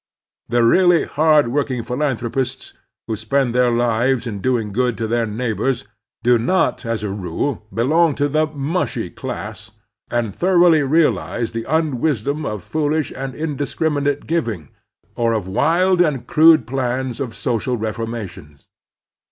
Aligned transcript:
The 0.49 0.63
really 0.63 1.03
hard 1.05 1.49
working 1.49 1.83
philanthropists, 1.83 2.73
who 3.05 3.15
spend 3.15 3.53
their 3.53 3.69
lives 3.69 4.25
in 4.25 4.41
doing 4.41 4.71
good 4.71 4.97
to 4.97 5.05
their 5.05 5.27
neighbors, 5.27 5.85
do 6.23 6.39
not, 6.39 6.83
as 6.87 7.03
a 7.03 7.11
rule, 7.11 7.67
belong 7.71 8.15
to 8.15 8.27
the 8.27 8.47
mushy" 8.47 9.11
class, 9.11 9.69
and 10.09 10.35
thor 10.35 10.55
oughly 10.57 10.81
realize 10.81 11.51
the 11.51 11.65
unwisdom 11.65 12.47
of 12.47 12.63
foolish 12.63 13.13
and 13.15 13.35
indis 13.35 13.77
criminate 13.77 14.25
giving, 14.25 14.69
or 15.15 15.33
of 15.33 15.45
wild 15.45 16.01
and 16.01 16.25
crude 16.25 16.65
plans 16.65 17.19
of 17.19 17.35
social 17.35 17.77
reformations. 17.77 18.65